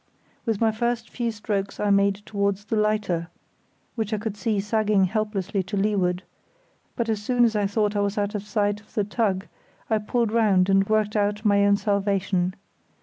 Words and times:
With 0.47 0.59
my 0.59 0.71
first 0.71 1.11
few 1.11 1.31
strokes 1.31 1.79
I 1.79 1.91
made 1.91 2.23
towards 2.25 2.65
the 2.65 2.75
lighter—which 2.75 4.11
I 4.11 4.17
could 4.17 4.35
see 4.35 4.59
sagging 4.59 5.05
helplessly 5.05 5.61
to 5.61 5.77
leeward—but 5.77 7.07
as 7.07 7.21
soon 7.21 7.45
as 7.45 7.55
I 7.55 7.67
thought 7.67 7.95
I 7.95 7.99
was 7.99 8.17
out 8.17 8.33
of 8.33 8.41
sight 8.41 8.81
of 8.81 8.95
the 8.95 9.03
tug, 9.03 9.45
I 9.91 9.99
pulled 9.99 10.31
round 10.31 10.69
and 10.69 10.89
worked 10.89 11.15
out 11.15 11.45
my 11.45 11.63
own 11.67 11.77
salvation. 11.77 12.55